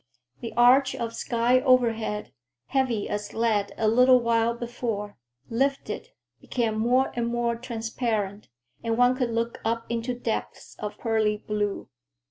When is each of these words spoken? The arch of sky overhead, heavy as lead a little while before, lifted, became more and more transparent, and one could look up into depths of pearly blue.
The 0.39 0.51
arch 0.57 0.95
of 0.95 1.13
sky 1.13 1.59
overhead, 1.61 2.33
heavy 2.65 3.07
as 3.07 3.35
lead 3.35 3.71
a 3.77 3.87
little 3.87 4.19
while 4.19 4.55
before, 4.55 5.15
lifted, 5.47 6.09
became 6.39 6.79
more 6.79 7.11
and 7.15 7.27
more 7.27 7.55
transparent, 7.55 8.47
and 8.83 8.97
one 8.97 9.15
could 9.15 9.29
look 9.29 9.59
up 9.63 9.85
into 9.91 10.15
depths 10.15 10.75
of 10.79 10.97
pearly 10.97 11.37
blue. 11.37 11.87